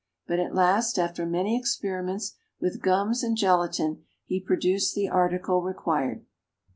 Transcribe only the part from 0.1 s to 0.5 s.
But